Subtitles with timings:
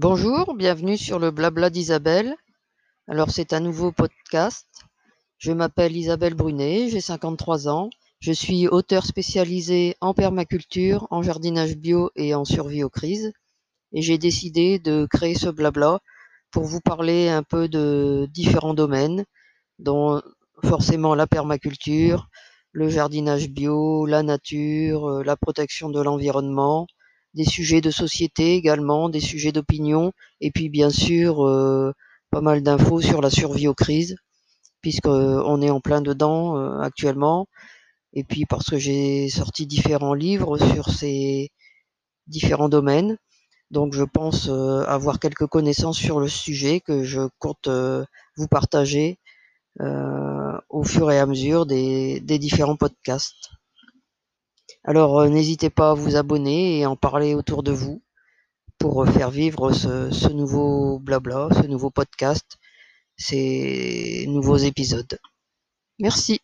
[0.00, 2.36] Bonjour, bienvenue sur le blabla d'Isabelle.
[3.08, 4.68] Alors c'est un nouveau podcast.
[5.38, 7.90] Je m'appelle Isabelle Brunet, j'ai 53 ans.
[8.20, 13.32] Je suis auteur spécialisé en permaculture, en jardinage bio et en survie aux crises.
[13.92, 15.98] Et j'ai décidé de créer ce blabla
[16.52, 19.24] pour vous parler un peu de différents domaines,
[19.80, 20.22] dont
[20.62, 22.28] forcément la permaculture,
[22.70, 26.86] le jardinage bio, la nature, euh, la protection de l'environnement,
[27.38, 31.92] des sujets de société également, des sujets d'opinion, et puis bien sûr euh,
[32.30, 34.16] pas mal d'infos sur la survie aux crises,
[34.82, 37.46] puisqu'on est en plein dedans euh, actuellement,
[38.12, 41.50] et puis parce que j'ai sorti différents livres sur ces
[42.26, 43.16] différents domaines.
[43.70, 47.68] Donc je pense avoir quelques connaissances sur le sujet que je compte
[48.36, 49.18] vous partager
[49.78, 53.50] au fur et à mesure des, des différents podcasts.
[54.82, 58.02] Alors n'hésitez pas à vous abonner et en parler autour de vous
[58.78, 62.58] pour faire vivre ce, ce nouveau blabla, ce nouveau podcast,
[63.16, 65.18] ces nouveaux épisodes.
[65.98, 66.40] Merci.